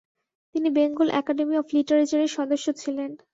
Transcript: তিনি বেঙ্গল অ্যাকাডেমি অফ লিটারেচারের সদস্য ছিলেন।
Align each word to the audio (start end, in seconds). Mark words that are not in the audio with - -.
তিনি 0.55 0.69
বেঙ্গল 0.77 1.07
অ্যাকাডেমি 1.11 1.55
অফ 1.57 1.67
লিটারেচারের 1.75 2.31
সদস্য 2.37 2.65
ছিলেন। 2.81 3.09